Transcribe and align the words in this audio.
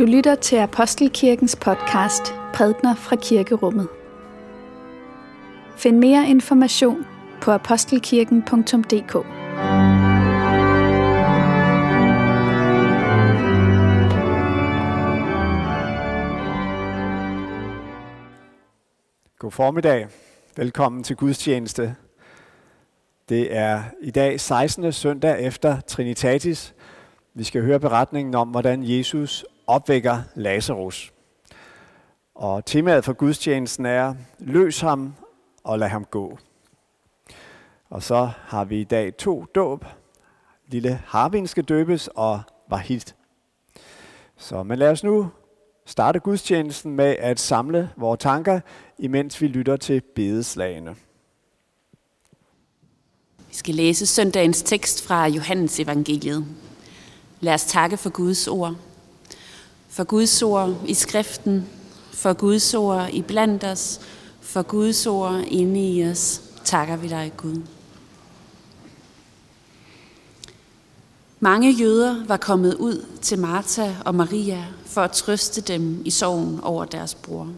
Du 0.00 0.04
lytter 0.04 0.34
til 0.34 0.56
Apostelkirkens 0.56 1.56
podcast 1.56 2.34
Prædner 2.54 2.94
fra 2.94 3.16
Kirkerummet. 3.16 3.88
Find 5.76 5.98
mere 5.98 6.28
information 6.28 7.06
på 7.42 7.50
apostelkirken.dk. 7.50 9.12
God 19.38 19.50
formiddag. 19.50 20.08
Velkommen 20.56 21.02
til 21.04 21.16
gudstjeneste. 21.16 21.96
Det 23.28 23.56
er 23.56 23.82
i 24.02 24.10
dag 24.10 24.40
16. 24.40 24.92
søndag 24.92 25.40
efter 25.40 25.80
Trinitatis. 25.80 26.74
Vi 27.34 27.44
skal 27.44 27.62
høre 27.62 27.80
beretningen 27.80 28.34
om, 28.34 28.48
hvordan 28.48 28.82
Jesus 28.84 29.44
opvækker 29.70 30.22
Lazarus. 30.34 31.12
Og 32.34 32.64
temaet 32.64 33.04
for 33.04 33.12
gudstjenesten 33.12 33.86
er, 33.86 34.14
løs 34.38 34.80
ham 34.80 35.14
og 35.64 35.78
lad 35.78 35.88
ham 35.88 36.04
gå. 36.04 36.38
Og 37.90 38.02
så 38.02 38.30
har 38.46 38.64
vi 38.64 38.80
i 38.80 38.84
dag 38.84 39.16
to 39.16 39.44
dåb. 39.54 39.84
Lille 40.66 41.02
Harvin 41.06 41.46
skal 41.46 41.64
døbes 41.64 42.08
og 42.14 42.40
Vahid. 42.70 43.00
Så 44.36 44.62
men 44.62 44.78
lad 44.78 44.90
os 44.90 45.04
nu 45.04 45.30
starte 45.86 46.20
gudstjenesten 46.20 46.96
med 46.96 47.16
at 47.18 47.40
samle 47.40 47.90
vores 47.96 48.20
tanker, 48.20 48.60
imens 48.98 49.40
vi 49.40 49.46
lytter 49.46 49.76
til 49.76 50.02
bedeslagene. 50.14 50.96
Vi 53.48 53.54
skal 53.54 53.74
læse 53.74 54.06
søndagens 54.06 54.62
tekst 54.62 55.06
fra 55.06 55.26
Johannes 55.26 55.80
evangeliet. 55.80 56.46
Lad 57.40 57.54
os 57.54 57.64
takke 57.64 57.96
for 57.96 58.10
Guds 58.10 58.48
ord. 58.48 58.76
For 59.90 60.04
Guds 60.04 60.42
ord 60.42 60.76
i 60.86 60.94
skriften, 60.94 61.66
for 62.12 62.32
Guds 62.32 62.74
ord 62.74 63.08
i 63.12 63.22
blandt 63.22 63.64
os, 63.64 64.00
for 64.40 64.62
Guds 64.62 65.06
ord 65.06 65.44
inde 65.48 65.88
i 65.88 66.10
os, 66.10 66.42
takker 66.64 66.96
vi 66.96 67.08
dig, 67.08 67.32
Gud. 67.36 67.62
Mange 71.40 71.72
jøder 71.72 72.24
var 72.26 72.36
kommet 72.36 72.74
ud 72.74 73.06
til 73.20 73.38
Martha 73.38 73.94
og 74.04 74.14
Maria 74.14 74.64
for 74.86 75.00
at 75.00 75.12
trøste 75.12 75.60
dem 75.60 76.02
i 76.04 76.10
sorgen 76.10 76.60
over 76.60 76.84
deres 76.84 77.14
bror. 77.14 77.48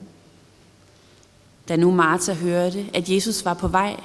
Da 1.69 1.77
nu 1.77 1.91
Martha 1.91 2.33
hørte, 2.33 2.87
at 2.95 3.09
Jesus 3.09 3.45
var 3.45 3.55
på 3.55 3.69
vej, 3.69 4.01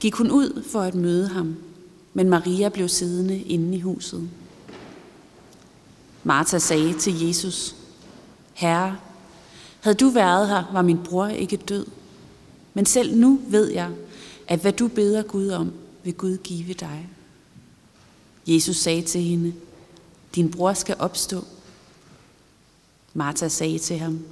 gik 0.00 0.14
hun 0.14 0.30
ud 0.30 0.62
for 0.72 0.80
at 0.80 0.94
møde 0.94 1.28
ham, 1.28 1.56
men 2.14 2.28
Maria 2.28 2.68
blev 2.68 2.88
siddende 2.88 3.40
inde 3.40 3.76
i 3.76 3.80
huset. 3.80 4.28
Martha 6.24 6.58
sagde 6.58 6.98
til 6.98 7.26
Jesus, 7.26 7.74
Herre, 8.54 8.96
havde 9.80 9.96
du 9.96 10.08
været 10.08 10.48
her, 10.48 10.64
var 10.72 10.82
min 10.82 10.98
bror 11.04 11.26
ikke 11.26 11.56
død. 11.56 11.86
Men 12.74 12.86
selv 12.86 13.16
nu 13.16 13.40
ved 13.46 13.70
jeg, 13.70 13.90
at 14.46 14.60
hvad 14.60 14.72
du 14.72 14.88
beder 14.88 15.22
Gud 15.22 15.48
om, 15.48 15.72
vil 16.04 16.14
Gud 16.14 16.36
give 16.36 16.74
dig. 16.74 17.08
Jesus 18.46 18.76
sagde 18.76 19.02
til 19.02 19.20
hende, 19.20 19.54
din 20.34 20.50
bror 20.50 20.72
skal 20.72 20.96
opstå. 20.98 21.44
Martha 23.14 23.48
sagde 23.48 23.78
til 23.78 23.98
ham, 23.98 24.24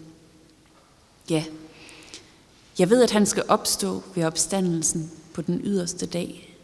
ja, 1.31 1.45
jeg 2.79 2.91
ved, 2.91 3.03
at 3.03 3.11
han 3.11 3.27
skal 3.27 3.45
opstå 3.49 4.03
ved 4.15 4.25
opstandelsen 4.25 5.11
på 5.35 5.43
den 5.43 5.61
yderste 5.65 6.07
dag. 6.07 6.57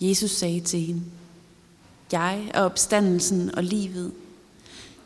Jesus 0.00 0.30
sagde 0.30 0.60
til 0.60 0.80
hende, 0.80 1.02
jeg 2.12 2.50
er 2.54 2.62
opstandelsen 2.62 3.54
og 3.54 3.64
livet. 3.64 4.12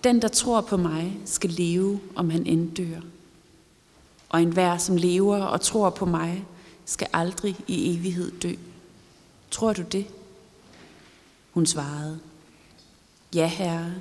Den, 0.04 0.22
der 0.22 0.28
tror 0.28 0.60
på 0.60 0.76
mig, 0.76 1.18
skal 1.24 1.50
leve, 1.50 2.00
om 2.14 2.30
han 2.30 2.46
end 2.46 2.76
dør. 2.76 3.00
Og 4.28 4.42
enhver, 4.42 4.78
som 4.78 4.96
lever 4.96 5.42
og 5.42 5.60
tror 5.60 5.90
på 5.90 6.04
mig, 6.04 6.44
skal 6.84 7.06
aldrig 7.12 7.56
i 7.66 7.94
evighed 7.94 8.30
dø. 8.30 8.52
Tror 9.50 9.72
du 9.72 9.82
det? 9.82 10.06
Hun 11.52 11.66
svarede, 11.66 12.18
Ja, 13.34 13.46
Herre, 13.46 13.92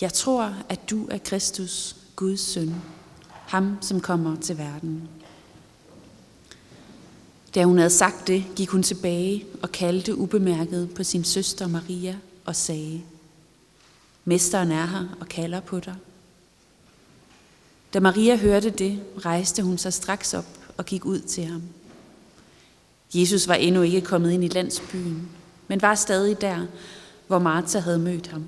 jeg 0.00 0.12
tror, 0.12 0.54
at 0.68 0.90
du 0.90 1.06
er 1.10 1.18
Kristus, 1.18 1.96
Guds 2.16 2.40
søn, 2.40 2.74
ham, 3.46 3.76
som 3.80 4.00
kommer 4.00 4.40
til 4.40 4.58
verden. 4.58 5.08
Da 7.54 7.64
hun 7.64 7.78
havde 7.78 7.90
sagt 7.90 8.26
det, 8.26 8.44
gik 8.56 8.68
hun 8.68 8.82
tilbage 8.82 9.44
og 9.62 9.72
kaldte 9.72 10.16
ubemærket 10.16 10.94
på 10.94 11.04
sin 11.04 11.24
søster 11.24 11.66
Maria 11.66 12.16
og 12.50 12.56
sagde, 12.56 13.02
Mesteren 14.24 14.72
er 14.72 14.86
her 14.86 15.16
og 15.20 15.28
kalder 15.28 15.60
på 15.60 15.80
dig. 15.80 15.94
Da 17.94 18.00
Maria 18.00 18.36
hørte 18.36 18.70
det, 18.70 19.02
rejste 19.18 19.62
hun 19.62 19.78
sig 19.78 19.92
straks 19.92 20.34
op 20.34 20.58
og 20.76 20.86
gik 20.86 21.04
ud 21.04 21.20
til 21.20 21.44
ham. 21.44 21.62
Jesus 23.14 23.48
var 23.48 23.54
endnu 23.54 23.82
ikke 23.82 24.00
kommet 24.00 24.30
ind 24.30 24.44
i 24.44 24.48
landsbyen, 24.48 25.28
men 25.68 25.82
var 25.82 25.94
stadig 25.94 26.40
der, 26.40 26.66
hvor 27.26 27.38
Martha 27.38 27.78
havde 27.78 27.98
mødt 27.98 28.26
ham. 28.26 28.44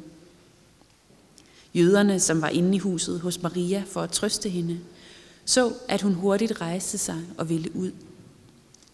Jøderne, 1.75 2.21
som 2.21 2.43
var 2.43 2.49
inde 2.49 2.77
i 2.77 2.79
huset 2.79 3.21
hos 3.21 3.43
Maria 3.43 3.85
for 3.87 4.03
at 4.03 4.11
trøste 4.11 4.49
hende, 4.49 4.81
så, 5.45 5.73
at 5.89 6.03
hun 6.03 6.15
hurtigt 6.15 6.61
rejste 6.61 6.99
sig 6.99 7.23
og 7.39 7.49
ville 7.49 7.77
ud. 7.77 7.93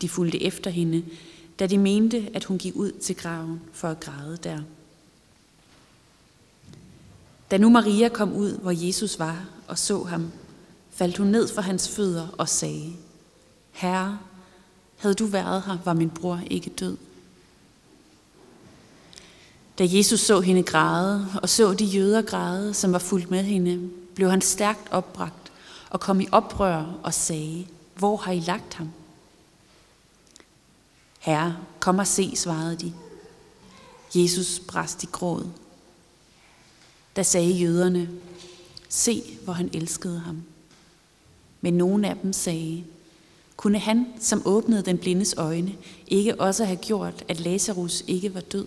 De 0.02 0.08
fulgte 0.08 0.42
efter 0.42 0.70
hende, 0.70 1.04
da 1.58 1.66
de 1.66 1.78
mente, 1.78 2.30
at 2.34 2.44
hun 2.44 2.58
gik 2.58 2.76
ud 2.76 2.92
til 2.92 3.16
graven 3.16 3.60
for 3.72 3.88
at 3.88 4.00
græde 4.00 4.36
der. 4.36 4.58
Da 7.50 7.58
nu 7.58 7.68
Maria 7.68 8.08
kom 8.08 8.32
ud, 8.32 8.58
hvor 8.58 8.70
Jesus 8.86 9.18
var 9.18 9.44
og 9.68 9.78
så 9.78 10.02
ham, 10.02 10.32
faldt 10.90 11.18
hun 11.18 11.26
ned 11.26 11.48
for 11.48 11.62
hans 11.62 11.88
fødder 11.88 12.28
og 12.38 12.48
sagde, 12.48 12.92
Herre, 13.72 14.18
havde 14.96 15.14
du 15.14 15.26
været 15.26 15.62
her, 15.62 15.78
var 15.84 15.92
min 15.92 16.10
bror 16.10 16.40
ikke 16.50 16.70
død. 16.70 16.96
Da 19.78 19.86
Jesus 19.90 20.20
så 20.20 20.40
hende 20.40 20.62
græde 20.62 21.26
og 21.42 21.48
så 21.48 21.74
de 21.74 21.84
jøder 21.84 22.22
græde, 22.22 22.74
som 22.74 22.92
var 22.92 22.98
fuldt 22.98 23.30
med 23.30 23.42
hende, 23.44 23.90
blev 24.14 24.30
han 24.30 24.40
stærkt 24.40 24.88
opbragt 24.90 25.52
og 25.90 26.00
kom 26.00 26.20
i 26.20 26.28
oprør 26.32 26.98
og 27.02 27.14
sagde, 27.14 27.66
hvor 27.94 28.16
har 28.16 28.32
I 28.32 28.40
lagt 28.40 28.74
ham? 28.74 28.90
Herre, 31.18 31.56
kom 31.80 31.98
og 31.98 32.06
se, 32.06 32.36
svarede 32.36 32.76
de. 32.76 32.92
Jesus 34.14 34.58
brast 34.68 35.02
i 35.02 35.06
gråd. 35.12 35.46
Da 37.18 37.22
sagde 37.22 37.50
jøderne, 37.50 38.08
se, 38.88 39.22
hvor 39.44 39.52
han 39.52 39.70
elskede 39.72 40.18
ham. 40.18 40.42
Men 41.60 41.74
nogle 41.74 42.08
af 42.08 42.16
dem 42.16 42.32
sagde, 42.32 42.84
kunne 43.56 43.78
han, 43.78 44.06
som 44.20 44.42
åbnede 44.44 44.82
den 44.82 44.98
blindes 44.98 45.34
øjne, 45.36 45.74
ikke 46.06 46.40
også 46.40 46.64
have 46.64 46.76
gjort, 46.76 47.24
at 47.28 47.40
Lazarus 47.40 48.04
ikke 48.06 48.34
var 48.34 48.40
død? 48.40 48.66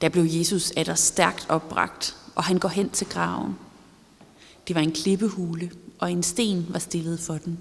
Der 0.00 0.08
blev 0.08 0.24
Jesus 0.24 0.70
der 0.70 0.94
stærkt 0.94 1.46
opbragt, 1.48 2.16
og 2.34 2.44
han 2.44 2.58
går 2.58 2.68
hen 2.68 2.90
til 2.90 3.06
graven. 3.06 3.54
Det 4.68 4.76
var 4.76 4.82
en 4.82 4.92
klippehule, 4.92 5.70
og 5.98 6.12
en 6.12 6.22
sten 6.22 6.66
var 6.68 6.78
stillet 6.78 7.20
for 7.20 7.38
den. 7.38 7.58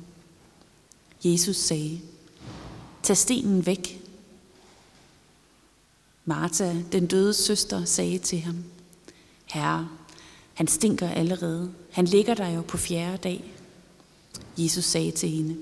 Jesus 1.24 1.56
sagde, 1.56 2.02
tag 3.03 3.18
stenen 3.18 3.66
væk. 3.66 4.03
Martha, 6.25 6.75
den 6.91 7.07
døde 7.07 7.34
søster, 7.34 7.85
sagde 7.85 8.17
til 8.17 8.39
ham, 8.39 8.63
Herre, 9.45 9.89
han 10.53 10.67
stinker 10.67 11.09
allerede. 11.09 11.73
Han 11.91 12.06
ligger 12.06 12.34
der 12.34 12.47
jo 12.47 12.61
på 12.61 12.78
fjerde 12.78 13.17
dag. 13.17 13.53
Jesus 14.57 14.85
sagde 14.85 15.11
til 15.11 15.29
hende, 15.29 15.57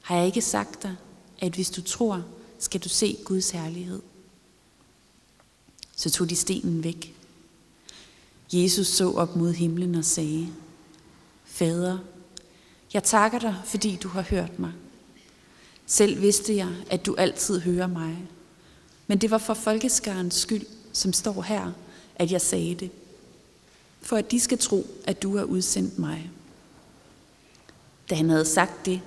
har 0.00 0.16
jeg 0.16 0.26
ikke 0.26 0.42
sagt 0.42 0.82
dig, 0.82 0.96
at 1.38 1.54
hvis 1.54 1.70
du 1.70 1.82
tror, 1.82 2.24
skal 2.58 2.80
du 2.80 2.88
se 2.88 3.18
Guds 3.24 3.50
herlighed? 3.50 4.02
Så 5.96 6.10
tog 6.10 6.30
de 6.30 6.36
stenen 6.36 6.84
væk. 6.84 7.14
Jesus 8.52 8.86
så 8.86 9.12
op 9.12 9.36
mod 9.36 9.52
himlen 9.52 9.94
og 9.94 10.04
sagde, 10.04 10.48
Fader, 11.44 11.98
jeg 12.94 13.04
takker 13.04 13.38
dig, 13.38 13.56
fordi 13.64 13.96
du 13.96 14.08
har 14.08 14.22
hørt 14.22 14.58
mig. 14.58 14.72
Selv 15.86 16.20
vidste 16.20 16.56
jeg, 16.56 16.68
at 16.90 17.06
du 17.06 17.14
altid 17.14 17.60
hører 17.60 17.86
mig. 17.86 18.28
Men 19.08 19.18
det 19.18 19.30
var 19.30 19.38
for 19.38 19.54
folkeskarens 19.54 20.34
skyld, 20.34 20.66
som 20.92 21.12
står 21.12 21.42
her, 21.42 21.72
at 22.16 22.32
jeg 22.32 22.40
sagde 22.40 22.74
det. 22.74 22.90
For 24.00 24.16
at 24.16 24.30
de 24.30 24.40
skal 24.40 24.58
tro, 24.58 24.86
at 25.04 25.22
du 25.22 25.36
har 25.36 25.44
udsendt 25.44 25.98
mig. 25.98 26.30
Da 28.10 28.14
han 28.14 28.30
havde 28.30 28.44
sagt 28.44 28.86
det, 28.86 29.00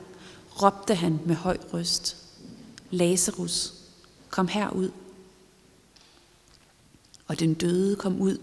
råbte 0.61 0.95
han 0.95 1.19
med 1.25 1.35
høj 1.35 1.57
røst, 1.73 2.17
Lazarus, 2.91 3.73
kom 4.29 4.47
herud. 4.47 4.91
Og 7.27 7.39
den 7.39 7.53
døde 7.53 7.95
kom 7.95 8.21
ud 8.21 8.37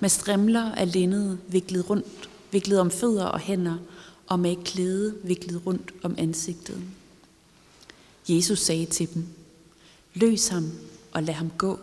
med 0.00 0.08
strimler 0.08 0.72
af 0.72 0.92
linned 0.92 1.36
viklet 1.48 1.90
rundt, 1.90 2.30
viklet 2.50 2.80
om 2.80 2.90
fødder 2.90 3.24
og 3.24 3.40
hænder, 3.40 3.76
og 4.26 4.40
med 4.40 4.52
et 4.52 4.64
klæde 4.64 5.18
viklet 5.24 5.66
rundt 5.66 5.92
om 6.02 6.14
ansigtet. 6.18 6.82
Jesus 8.28 8.58
sagde 8.58 8.86
til 8.86 9.14
dem, 9.14 9.26
løs 10.14 10.48
ham 10.48 10.72
og 11.12 11.22
lad 11.22 11.34
ham 11.34 11.50
gå. 11.58 11.78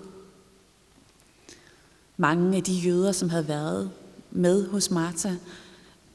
Mange 2.17 2.57
af 2.57 2.63
de 2.63 2.73
jøder, 2.73 3.11
som 3.11 3.29
havde 3.29 3.47
været 3.47 3.91
med 4.31 4.69
hos 4.69 4.91
Martha, 4.91 5.29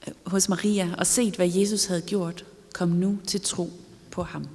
øh, 0.09 0.15
hos 0.27 0.49
Maria 0.49 0.95
og 0.99 1.07
set, 1.07 1.37
hvad 1.37 1.49
Jesus 1.49 1.87
havde 1.87 2.03
gjort, 2.03 2.45
kom 2.75 2.89
nu 2.89 3.19
til 3.27 3.41
tro 3.41 3.71
på 4.11 4.23
ham. 4.23 4.49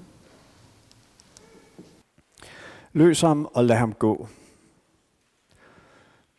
Løs 2.93 3.21
ham 3.21 3.47
og 3.53 3.65
lad 3.65 3.75
ham 3.75 3.93
gå. 3.93 4.27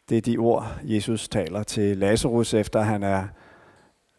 Det 0.09 0.19
er 0.19 0.23
de 0.23 0.37
ord, 0.39 0.79
Jesus 0.83 1.29
taler 1.29 1.63
til 1.63 1.97
Lazarus, 1.97 2.55
efter 2.55 2.81
han 2.81 3.03
er 3.03 3.27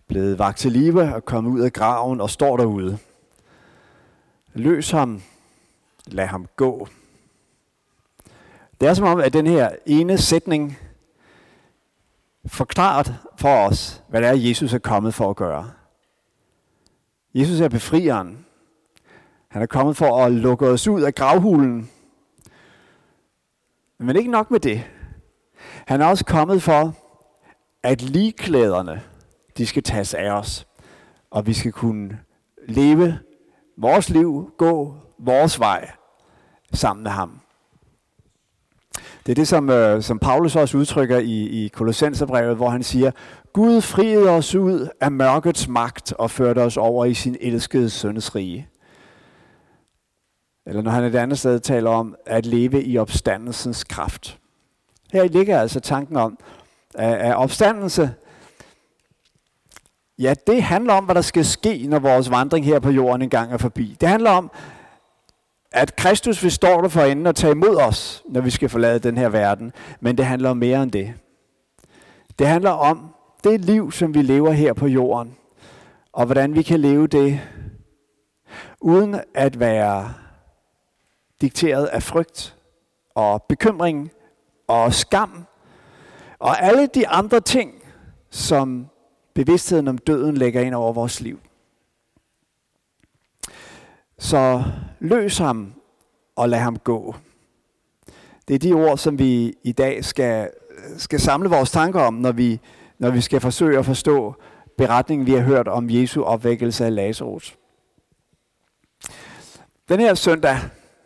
blevet 0.07 0.40
vagt 0.40 0.57
til 0.57 0.72
live 0.72 1.16
og 1.16 1.25
kommet 1.25 1.51
ud 1.51 1.60
af 1.60 1.74
graven 1.74 2.22
og 2.22 2.30
står 2.30 2.57
derude. 2.57 2.98
Løs 4.54 4.92
ham, 4.92 5.22
lad 6.06 6.25
ham 6.25 6.48
gå. 6.56 6.88
Det 8.79 8.87
er 8.87 8.93
som 8.93 9.05
om, 9.05 9.19
at 9.19 9.33
den 9.33 9.47
her 9.47 9.69
ene 9.85 10.17
sætning 10.17 10.77
forklaret 12.45 13.15
for 13.37 13.55
os, 13.55 14.03
hvad 14.07 14.21
det 14.21 14.29
er, 14.29 14.33
Jesus 14.33 14.73
er 14.73 14.79
kommet 14.79 15.13
for 15.13 15.29
at 15.29 15.35
gøre. 15.35 15.71
Jesus 17.33 17.59
er 17.59 17.69
befrieren. 17.69 18.45
Han 19.47 19.61
er 19.61 19.65
kommet 19.65 19.97
for 19.97 20.25
at 20.25 20.31
lukke 20.31 20.67
os 20.67 20.87
ud 20.87 21.01
af 21.01 21.15
gravhulen. 21.15 21.89
Men 23.97 24.15
ikke 24.15 24.31
nok 24.31 24.51
med 24.51 24.59
det. 24.59 24.83
Han 25.87 26.01
er 26.01 26.05
også 26.05 26.25
kommet 26.25 26.63
for, 26.63 26.93
at 27.83 28.01
ligeklæderne, 28.01 29.03
de 29.57 29.65
skal 29.65 29.83
tages 29.83 30.13
af 30.13 30.31
os. 30.31 30.67
Og 31.29 31.47
vi 31.47 31.53
skal 31.53 31.71
kunne 31.71 32.19
leve 32.67 33.19
vores 33.77 34.09
liv, 34.09 34.51
gå 34.57 34.95
vores 35.19 35.59
vej 35.59 35.91
sammen 36.73 37.03
med 37.03 37.11
ham. 37.11 37.41
Det 39.29 39.33
er 39.33 39.41
det, 39.41 39.47
som, 39.47 39.69
øh, 39.69 40.03
som 40.03 40.19
Paulus 40.19 40.55
også 40.55 40.77
udtrykker 40.77 41.17
i, 41.17 41.65
i 41.65 41.67
Kolossenserbrevet, 41.67 42.55
hvor 42.55 42.69
han 42.69 42.83
siger, 42.83 43.11
Gud 43.53 43.81
friede 43.81 44.29
os 44.29 44.55
ud 44.55 44.87
af 45.01 45.11
mørkets 45.11 45.67
magt 45.67 46.13
og 46.13 46.31
førte 46.31 46.59
os 46.59 46.77
over 46.77 47.05
i 47.05 47.13
sin 47.13 47.37
elskede 47.41 47.89
søndes 47.89 48.35
rige. 48.35 48.67
Eller 50.65 50.81
når 50.81 50.91
han 50.91 51.03
et 51.03 51.15
andet 51.15 51.39
sted 51.39 51.59
taler 51.59 51.89
om 51.89 52.15
at 52.25 52.45
leve 52.45 52.83
i 52.83 52.97
opstandelsens 52.97 53.83
kraft. 53.83 54.37
Her 55.13 55.23
ligger 55.23 55.61
altså 55.61 55.79
tanken 55.79 56.15
om, 56.15 56.37
at 56.95 57.35
opstandelse, 57.35 58.13
ja, 60.19 60.33
det 60.47 60.63
handler 60.63 60.93
om, 60.93 61.05
hvad 61.05 61.15
der 61.15 61.21
skal 61.21 61.45
ske, 61.45 61.87
når 61.87 61.99
vores 61.99 62.29
vandring 62.29 62.65
her 62.65 62.79
på 62.79 62.89
jorden 62.89 63.21
engang 63.21 63.53
er 63.53 63.57
forbi. 63.57 63.97
Det 64.01 64.09
handler 64.09 64.31
om, 64.31 64.51
at 65.71 65.95
Kristus 65.95 66.44
vil 66.44 66.51
stå 66.51 66.81
der 66.81 66.88
for 66.88 67.01
enden 67.01 67.27
og 67.27 67.36
tage 67.36 67.51
imod 67.51 67.75
os, 67.75 68.24
når 68.30 68.42
vi 68.42 68.50
skal 68.50 68.69
forlade 68.69 69.00
den 69.00 69.18
her 69.18 69.30
verden. 69.30 69.74
Men 70.00 70.18
det 70.18 70.25
handler 70.25 70.50
om 70.50 70.57
mere 70.57 70.83
end 70.83 70.92
det. 70.92 71.13
Det 72.39 72.48
handler 72.48 72.69
om 72.69 73.16
det 73.44 73.66
liv, 73.66 73.92
som 73.92 74.13
vi 74.13 74.21
lever 74.21 74.51
her 74.51 74.74
på 74.74 74.88
jorden, 74.88 75.36
og 76.13 76.25
hvordan 76.25 76.56
vi 76.56 76.62
kan 76.62 76.80
leve 76.80 77.07
det, 77.07 77.42
uden 78.81 79.19
at 79.33 79.60
være 79.60 80.13
dikteret 81.42 81.86
af 81.86 82.04
frygt 82.04 82.56
og 83.15 83.44
bekymring 83.44 84.12
og 84.68 84.94
skam 84.94 85.45
og 86.39 86.63
alle 86.63 86.88
de 86.88 87.07
andre 87.07 87.39
ting, 87.39 87.72
som 88.30 88.88
bevidstheden 89.33 89.88
om 89.88 89.98
døden 89.98 90.38
lægger 90.38 90.62
ind 90.62 90.75
over 90.75 90.94
vores 90.94 91.22
liv. 91.22 91.39
Så 94.19 94.63
løs 95.00 95.38
ham 95.38 95.74
og 96.36 96.50
lad 96.50 96.60
ham 96.60 96.77
gå. 96.77 97.16
Det 98.48 98.56
er 98.56 98.60
de 98.60 98.74
ord, 98.74 98.98
som 98.98 99.19
vi 99.19 99.54
i 99.63 99.71
dag 99.71 100.06
skal, 100.06 100.50
skal 100.98 101.19
samle 101.19 101.50
vores 101.50 101.71
tanker 101.71 102.01
om, 102.01 102.13
når 102.13 102.31
vi, 102.31 102.60
når 102.98 103.10
vi 103.10 103.21
skal 103.21 103.42
forsøge 103.42 103.80
at 103.80 103.86
forstå 103.86 104.36
beretningen, 104.77 105.27
vi 105.27 105.31
har 105.31 105.42
hørt 105.42 105.68
om 105.68 105.89
Jesu 105.89 106.24
opvækkelse 106.24 106.86
af 106.86 106.95
Lazarus. 106.95 107.57
Den 109.89 110.00
her 110.00 110.13
søndag, 110.13 110.57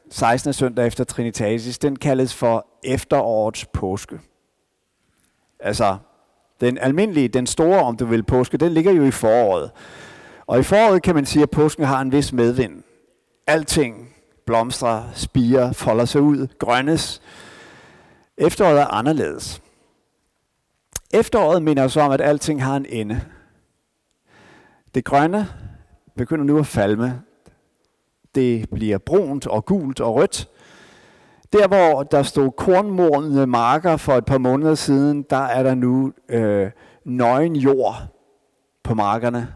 16. 0.10 0.54
søndag 0.54 0.88
efter 0.88 1.04
Trinitatis, 1.04 1.78
den 1.80 1.96
kaldes 1.96 2.36
for 2.36 2.68
efterårets 2.84 3.66
påske. 3.66 4.20
Altså, 5.60 5.98
den 6.62 6.78
almindelige, 6.78 7.28
den 7.28 7.48
store, 7.48 7.80
om 7.80 7.98
du 7.98 8.06
vil, 8.06 8.24
påske, 8.24 8.58
den 8.58 8.72
ligger 8.72 8.92
jo 8.92 9.04
i 9.04 9.12
foråret. 9.12 9.72
Og 10.48 10.60
i 10.60 10.64
foråret 10.64 11.04
kan 11.04 11.16
man 11.16 11.26
sige, 11.26 11.44
at 11.44 11.50
påsken 11.50 11.86
har 11.86 12.02
en 12.02 12.12
vis 12.12 12.34
medvind. 12.34 12.84
Alting 13.48 14.16
blomstrer, 14.46 15.04
spiger, 15.14 15.72
folder 15.72 16.06
sig 16.06 16.22
ud, 16.22 16.48
grønnes. 16.60 17.22
Efteråret 18.38 18.82
er 18.82 18.88
anderledes. 18.88 19.62
Efteråret 21.14 21.64
minder 21.64 21.84
os 21.84 21.98
om, 21.98 22.12
at 22.12 22.22
alting 22.22 22.64
har 22.64 22.76
en 22.78 22.86
ende. 22.86 23.22
Det 24.96 25.06
grønne 25.06 25.48
begynder 26.16 26.46
nu 26.46 26.60
at 26.60 26.68
falme. 26.68 27.22
Det 28.36 28.70
bliver 28.70 28.98
brunt 28.98 29.48
og 29.48 29.66
gult 29.66 30.00
og 30.00 30.16
rødt. 30.16 30.50
Der, 31.54 31.68
hvor 31.68 32.04
der 32.04 32.24
stod 32.24 32.52
kornmornede 32.52 33.48
marker 33.48 33.98
for 33.98 34.14
et 34.14 34.26
par 34.26 34.38
måneder 34.38 34.76
siden, 34.76 35.24
der 35.30 35.38
er 35.38 35.64
der 35.64 35.76
nu 35.76 36.14
øh, 36.30 36.72
nøgen 37.06 37.56
jord 37.56 37.96
på 38.84 38.94
markerne. 38.94 39.54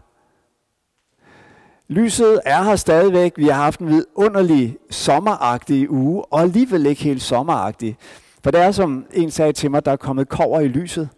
Lyset 1.90 2.42
er 2.46 2.64
her 2.64 2.76
stadigvæk. 2.76 3.34
Vi 3.38 3.48
har 3.48 3.64
haft 3.64 3.80
en 3.80 3.88
vidunderlig 3.88 4.78
sommeragtig 4.90 5.92
uge, 5.92 6.26
og 6.26 6.42
alligevel 6.42 6.86
ikke 6.86 7.04
helt 7.04 7.22
sommeragtig. 7.22 7.98
For 8.44 8.52
det 8.52 8.62
er, 8.62 8.72
som 8.72 9.06
en 9.14 9.32
sagde 9.32 9.54
til 9.54 9.72
mig, 9.72 9.86
der 9.86 9.92
er 9.92 9.96
kommet 9.96 10.30
kover 10.30 10.60
i 10.60 10.68
lyset. 10.68 11.10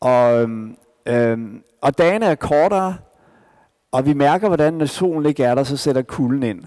Og, 0.00 0.42
øhm, 0.42 0.76
øhm, 1.06 1.62
og 1.82 1.98
dagene 1.98 2.26
er 2.26 2.34
kortere, 2.34 2.96
og 3.92 4.06
vi 4.06 4.12
mærker, 4.12 4.48
hvordan 4.48 4.74
når 4.74 4.86
solen 4.86 5.26
ikke 5.26 5.44
er 5.44 5.54
der, 5.54 5.64
så 5.64 5.76
sætter 5.76 6.02
kulden 6.02 6.42
ind. 6.42 6.64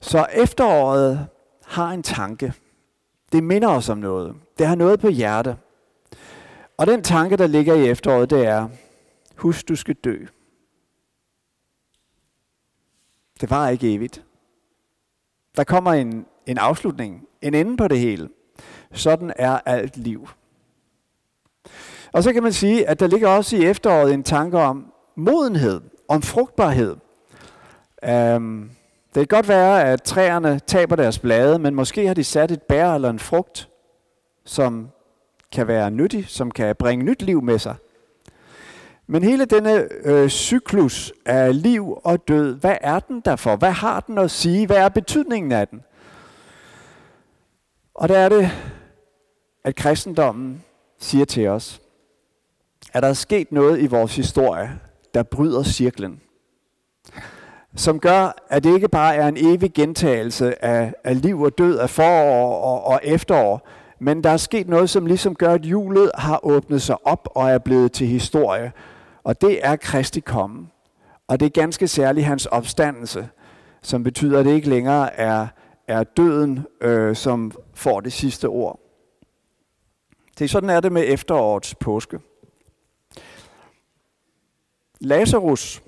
Så 0.00 0.26
efteråret 0.34 1.26
har 1.66 1.90
en 1.90 2.02
tanke. 2.02 2.52
Det 3.32 3.44
minder 3.44 3.68
os 3.68 3.88
om 3.88 3.98
noget. 3.98 4.34
Det 4.58 4.66
har 4.66 4.74
noget 4.74 5.00
på 5.00 5.08
hjerte. 5.08 5.56
Og 6.76 6.86
den 6.86 7.02
tanke, 7.02 7.36
der 7.36 7.46
ligger 7.46 7.74
i 7.74 7.88
efteråret, 7.88 8.30
det 8.30 8.46
er, 8.46 8.68
Husk, 9.42 9.68
du 9.68 9.76
skal 9.76 9.94
dø. 9.94 10.18
Det 13.40 13.50
var 13.50 13.68
ikke 13.68 13.94
evigt. 13.94 14.24
Der 15.56 15.64
kommer 15.64 15.92
en, 15.92 16.26
en 16.46 16.58
afslutning, 16.58 17.26
en 17.42 17.54
ende 17.54 17.76
på 17.76 17.88
det 17.88 17.98
hele. 17.98 18.28
Sådan 18.92 19.32
er 19.36 19.58
alt 19.66 19.96
liv. 19.96 20.28
Og 22.12 22.22
så 22.22 22.32
kan 22.32 22.42
man 22.42 22.52
sige, 22.52 22.88
at 22.88 23.00
der 23.00 23.06
ligger 23.06 23.28
også 23.28 23.56
i 23.56 23.64
efteråret 23.64 24.14
en 24.14 24.22
tanke 24.22 24.58
om 24.58 24.92
modenhed, 25.16 25.80
om 26.08 26.22
frugtbarhed. 26.22 26.96
Um, 28.36 28.70
det 29.14 29.28
kan 29.28 29.36
godt 29.36 29.48
være, 29.48 29.84
at 29.84 30.02
træerne 30.02 30.58
taber 30.58 30.96
deres 30.96 31.18
blade, 31.18 31.58
men 31.58 31.74
måske 31.74 32.06
har 32.06 32.14
de 32.14 32.24
sat 32.24 32.50
et 32.50 32.62
bær 32.62 32.94
eller 32.94 33.10
en 33.10 33.18
frugt, 33.18 33.68
som 34.44 34.88
kan 35.52 35.68
være 35.68 35.90
nyttig, 35.90 36.28
som 36.28 36.50
kan 36.50 36.76
bringe 36.76 37.04
nyt 37.04 37.22
liv 37.22 37.42
med 37.42 37.58
sig. 37.58 37.76
Men 39.12 39.22
hele 39.22 39.44
denne 39.44 39.88
øh, 40.04 40.28
cyklus 40.28 41.12
af 41.26 41.62
liv 41.62 41.98
og 42.04 42.28
død, 42.28 42.54
hvad 42.54 42.76
er 42.80 42.98
den 42.98 43.20
der 43.20 43.36
for? 43.36 43.56
Hvad 43.56 43.70
har 43.70 44.00
den 44.00 44.18
at 44.18 44.30
sige? 44.30 44.66
Hvad 44.66 44.76
er 44.76 44.88
betydningen 44.88 45.52
af 45.52 45.68
den? 45.68 45.80
Og 47.94 48.08
der 48.08 48.18
er 48.18 48.28
det, 48.28 48.50
at 49.64 49.76
kristendommen 49.76 50.64
siger 50.98 51.24
til 51.24 51.48
os, 51.48 51.82
at 52.92 53.02
der 53.02 53.08
er 53.08 53.12
sket 53.12 53.52
noget 53.52 53.80
i 53.80 53.86
vores 53.86 54.16
historie, 54.16 54.78
der 55.14 55.22
bryder 55.22 55.62
cirklen. 55.62 56.20
Som 57.76 58.00
gør, 58.00 58.44
at 58.48 58.64
det 58.64 58.74
ikke 58.74 58.88
bare 58.88 59.16
er 59.16 59.28
en 59.28 59.36
evig 59.36 59.72
gentagelse 59.72 60.64
af, 60.64 60.94
af 61.04 61.22
liv 61.22 61.40
og 61.40 61.58
død, 61.58 61.78
af 61.78 61.90
forår 61.90 62.56
og, 62.56 62.84
og 62.84 63.00
efterår, 63.02 63.68
men 63.98 64.24
der 64.24 64.30
er 64.30 64.36
sket 64.36 64.68
noget, 64.68 64.90
som 64.90 65.06
ligesom 65.06 65.34
gør, 65.34 65.52
at 65.52 65.62
hjulet 65.62 66.10
har 66.14 66.40
åbnet 66.46 66.82
sig 66.82 67.06
op 67.06 67.28
og 67.34 67.50
er 67.50 67.58
blevet 67.58 67.92
til 67.92 68.06
historie. 68.06 68.72
Og 69.24 69.40
det 69.40 69.66
er 69.66 69.76
Kristi 69.76 70.20
komme. 70.20 70.68
Og 71.28 71.40
det 71.40 71.46
er 71.46 71.50
ganske 71.50 71.88
særligt 71.88 72.26
hans 72.26 72.46
opstandelse, 72.46 73.28
som 73.82 74.02
betyder, 74.02 74.38
at 74.38 74.44
det 74.44 74.54
ikke 74.54 74.68
længere 74.68 75.14
er, 75.14 75.46
er 75.88 76.04
døden, 76.04 76.66
øh, 76.80 77.16
som 77.16 77.52
får 77.74 78.00
det 78.00 78.12
sidste 78.12 78.48
ord. 78.48 78.80
Det 80.38 80.44
er 80.44 80.48
sådan 80.48 80.70
er 80.70 80.80
det 80.80 80.92
med 80.92 81.04
efterårets 81.06 81.74
påske. 81.74 82.20
Lazarus, 85.00 85.82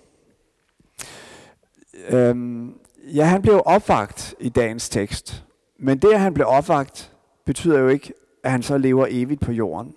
øhm, 2.08 2.78
ja, 3.14 3.24
han 3.24 3.42
blev 3.42 3.62
opvagt 3.66 4.34
i 4.40 4.48
dagens 4.48 4.88
tekst. 4.88 5.44
Men 5.78 5.98
det, 5.98 6.12
at 6.12 6.20
han 6.20 6.34
blev 6.34 6.46
opvagt, 6.46 7.12
betyder 7.44 7.78
jo 7.78 7.88
ikke, 7.88 8.12
at 8.42 8.50
han 8.50 8.62
så 8.62 8.78
lever 8.78 9.06
evigt 9.10 9.40
på 9.40 9.52
jorden. 9.52 9.94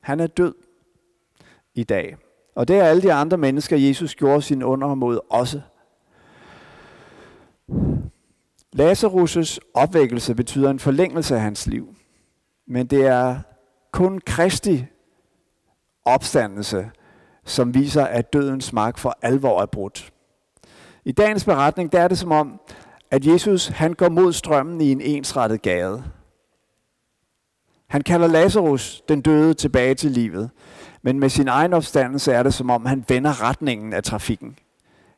Han 0.00 0.20
er 0.20 0.26
død 0.26 0.54
i 1.74 1.84
dag. 1.84 2.16
Og 2.54 2.68
det 2.68 2.76
er 2.76 2.84
alle 2.84 3.02
de 3.02 3.12
andre 3.12 3.36
mennesker, 3.36 3.76
Jesus 3.76 4.14
gjorde 4.14 4.42
sin 4.42 4.62
under 4.62 4.94
mod 4.94 5.18
også. 5.30 5.60
Lazarus' 8.76 9.58
opvækkelse 9.74 10.34
betyder 10.34 10.70
en 10.70 10.78
forlængelse 10.78 11.34
af 11.34 11.40
hans 11.40 11.66
liv. 11.66 11.94
Men 12.66 12.86
det 12.86 13.06
er 13.06 13.38
kun 13.92 14.20
Kristi 14.26 14.86
opstandelse, 16.04 16.90
som 17.44 17.74
viser, 17.74 18.04
at 18.04 18.32
dødens 18.32 18.72
magt 18.72 19.00
for 19.00 19.18
alvor 19.22 19.62
er 19.62 19.66
brudt. 19.66 20.12
I 21.04 21.12
dagens 21.12 21.44
beretning 21.44 21.92
der 21.92 22.00
er 22.00 22.08
det 22.08 22.18
som 22.18 22.32
om, 22.32 22.60
at 23.10 23.26
Jesus 23.26 23.66
han 23.66 23.92
går 23.92 24.08
mod 24.08 24.32
strømmen 24.32 24.80
i 24.80 24.92
en 24.92 25.00
ensrettet 25.00 25.62
gade. 25.62 26.04
Han 27.86 28.02
kalder 28.02 28.26
Lazarus, 28.26 29.02
den 29.08 29.20
døde, 29.20 29.54
tilbage 29.54 29.94
til 29.94 30.10
livet. 30.10 30.50
Men 31.04 31.20
med 31.20 31.28
sin 31.28 31.48
egen 31.48 31.72
opstandelse 31.72 32.32
er 32.32 32.42
det 32.42 32.54
som 32.54 32.70
om, 32.70 32.86
han 32.86 33.04
vender 33.08 33.48
retningen 33.48 33.92
af 33.92 34.02
trafikken. 34.02 34.58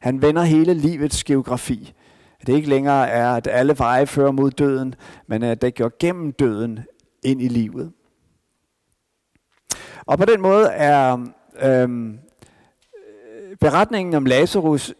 Han 0.01 0.23
vender 0.23 0.43
hele 0.43 0.75
livets 0.75 1.25
geografi. 1.25 1.95
At 2.41 2.47
det 2.47 2.53
ikke 2.53 2.69
længere 2.69 3.09
er, 3.09 3.31
at 3.31 3.47
alle 3.47 3.79
veje 3.79 4.07
fører 4.07 4.33
mod 4.33 4.51
døden, 4.51 4.95
men 5.27 5.43
at 5.43 5.63
det 5.63 5.75
går 5.75 5.93
gennem 5.99 6.33
døden 6.33 6.81
ind 7.23 7.43
i 7.43 7.49
livet. 7.49 7.93
Og 10.07 10.19
på 10.19 10.25
den 10.25 10.41
måde 10.41 10.67
er 10.69 11.27
øhm, 11.63 12.19
beretningen 13.61 14.15
om 14.15 14.27
Lazarus 14.27 14.95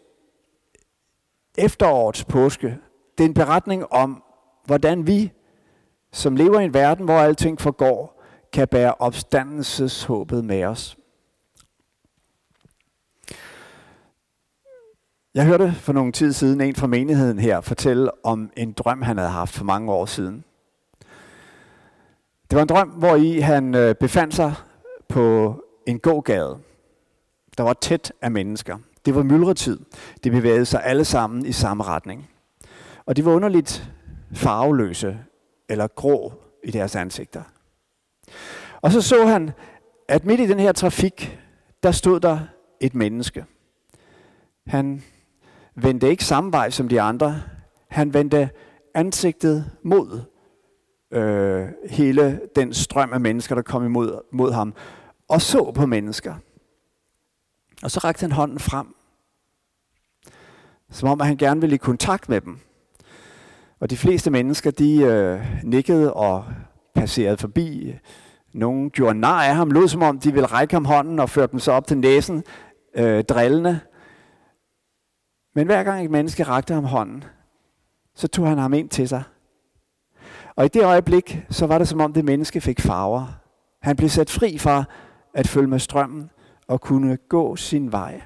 efterårets 1.57 2.25
påske, 2.25 2.77
det 3.17 3.23
er 3.23 3.27
en 3.27 3.33
beretning 3.33 3.93
om, 3.93 4.23
hvordan 4.65 5.07
vi, 5.07 5.31
som 6.11 6.35
lever 6.35 6.59
i 6.59 6.65
en 6.65 6.73
verden, 6.73 7.05
hvor 7.05 7.17
alting 7.19 7.61
forgår, 7.61 8.16
kan 8.53 8.67
bære 8.67 8.93
opstandelseshåbet 8.99 10.45
med 10.45 10.63
os. 10.63 10.97
Jeg 15.33 15.45
hørte 15.45 15.71
for 15.71 15.93
nogle 15.93 16.11
tid 16.11 16.33
siden 16.33 16.61
en 16.61 16.75
fra 16.75 16.87
menigheden 16.87 17.39
her 17.39 17.61
fortælle 17.61 18.25
om 18.25 18.51
en 18.57 18.71
drøm, 18.71 19.01
han 19.01 19.17
havde 19.17 19.29
haft 19.29 19.53
for 19.53 19.65
mange 19.65 19.91
år 19.91 20.05
siden. 20.05 20.43
Det 22.49 22.55
var 22.55 22.61
en 22.61 22.67
drøm, 22.67 22.89
hvor 22.89 23.15
i 23.15 23.39
han 23.39 23.75
øh, 23.75 23.95
befandt 23.95 24.35
sig 24.35 24.53
på 25.07 25.55
en 25.85 25.99
gågade. 25.99 26.57
Der 27.57 27.63
var 27.63 27.73
tæt 27.73 28.13
af 28.21 28.31
mennesker. 28.31 28.77
Det 29.05 29.15
var 29.15 29.23
myldretid. 29.23 29.79
De 30.23 30.31
bevægede 30.31 30.65
sig 30.65 30.83
alle 30.83 31.05
sammen 31.05 31.45
i 31.45 31.51
samme 31.51 31.83
retning. 31.83 32.29
Og 33.05 33.17
de 33.17 33.25
var 33.25 33.31
underligt 33.31 33.91
farveløse 34.33 35.19
eller 35.69 35.87
grå 35.87 36.33
i 36.63 36.71
deres 36.71 36.95
ansigter. 36.95 37.43
Og 38.81 38.91
så 38.91 39.01
så 39.01 39.25
han, 39.25 39.51
at 40.07 40.25
midt 40.25 40.39
i 40.39 40.47
den 40.47 40.59
her 40.59 40.71
trafik, 40.71 41.39
der 41.83 41.91
stod 41.91 42.19
der 42.19 42.39
et 42.81 42.95
menneske. 42.95 43.45
Han 44.67 45.03
vendte 45.75 46.09
ikke 46.09 46.25
samme 46.25 46.51
vej 46.51 46.69
som 46.69 46.89
de 46.89 47.01
andre. 47.01 47.41
Han 47.87 48.13
vendte 48.13 48.49
ansigtet 48.93 49.71
mod 49.83 50.21
øh, 51.11 51.67
hele 51.89 52.41
den 52.55 52.73
strøm 52.73 53.13
af 53.13 53.21
mennesker, 53.21 53.55
der 53.55 53.61
kom 53.61 53.85
imod 53.85 54.21
mod 54.31 54.51
ham, 54.51 54.73
og 55.27 55.41
så 55.41 55.71
på 55.71 55.85
mennesker. 55.85 56.35
Og 57.83 57.91
så 57.91 57.99
rakte 57.99 58.21
han 58.21 58.31
hånden 58.31 58.59
frem, 58.59 58.95
som 60.91 61.09
om 61.09 61.21
at 61.21 61.27
han 61.27 61.37
gerne 61.37 61.61
ville 61.61 61.75
i 61.75 61.77
kontakt 61.77 62.29
med 62.29 62.41
dem. 62.41 62.59
Og 63.79 63.89
de 63.89 63.97
fleste 63.97 64.31
mennesker, 64.31 64.71
de 64.71 65.01
øh, 65.01 65.45
nikkede 65.63 66.13
og 66.13 66.45
passerede 67.07 67.37
forbi. 67.37 67.95
Nogle 68.53 68.89
gjorde 68.89 69.19
nar 69.19 69.43
af 69.43 69.55
ham, 69.55 69.71
lod 69.71 69.87
som 69.87 70.01
om 70.01 70.19
de 70.19 70.33
ville 70.33 70.45
række 70.45 70.73
ham 70.73 70.85
hånden 70.85 71.19
og 71.19 71.29
føre 71.29 71.47
dem 71.51 71.59
så 71.59 71.71
op 71.71 71.87
til 71.87 71.97
næsen, 71.97 72.43
øh, 72.95 73.23
drillende. 73.23 73.79
Men 75.55 75.67
hver 75.67 75.83
gang 75.83 76.05
et 76.05 76.11
menneske 76.11 76.43
rakte 76.43 76.73
ham 76.73 76.83
hånden, 76.83 77.23
så 78.15 78.27
tog 78.27 78.47
han 78.47 78.57
ham 78.57 78.73
ind 78.73 78.89
til 78.89 79.07
sig. 79.07 79.23
Og 80.55 80.65
i 80.65 80.67
det 80.67 80.83
øjeblik, 80.83 81.45
så 81.49 81.65
var 81.67 81.77
det 81.77 81.87
som 81.87 82.01
om 82.01 82.13
det 82.13 82.25
menneske 82.25 82.61
fik 82.61 82.81
farver. 82.81 83.27
Han 83.81 83.95
blev 83.95 84.09
sat 84.09 84.29
fri 84.29 84.57
fra 84.57 84.83
at 85.33 85.47
følge 85.47 85.67
med 85.67 85.79
strømmen 85.79 86.29
og 86.67 86.81
kunne 86.81 87.17
gå 87.29 87.55
sin 87.55 87.91
vej. 87.91 88.21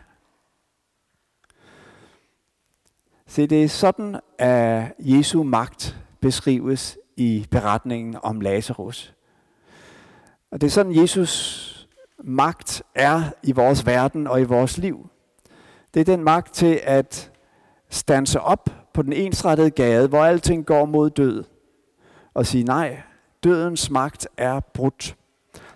Se, 3.28 3.48
det 3.48 3.64
er 3.64 3.68
sådan, 3.68 4.20
at 4.38 4.94
Jesu 5.00 5.44
magt 5.44 5.98
beskrives 6.22 6.98
i 7.22 7.48
beretningen 7.52 8.18
om 8.24 8.42
Lazarus. 8.42 9.14
Og 10.52 10.62
det 10.62 10.68
er 10.68 10.72
sådan, 10.72 10.96
Jesus 10.96 11.88
magt 12.24 12.84
er 12.96 13.24
i 13.44 13.52
vores 13.52 13.86
verden 13.86 14.28
og 14.28 14.42
i 14.42 14.44
vores 14.44 14.78
liv. 14.78 15.10
Det 15.94 16.00
er 16.00 16.04
den 16.04 16.24
magt 16.24 16.54
til 16.54 16.80
at 16.84 17.32
stanse 17.90 18.42
op 18.42 18.70
på 18.94 19.02
den 19.02 19.14
ensrettede 19.14 19.70
gade, 19.70 20.08
hvor 20.08 20.24
alting 20.24 20.66
går 20.66 20.86
mod 20.86 21.10
død, 21.10 21.44
og 22.34 22.46
sige 22.46 22.64
nej, 22.64 23.02
dødens 23.44 23.90
magt 23.90 24.28
er 24.38 24.60
brudt. 24.60 25.16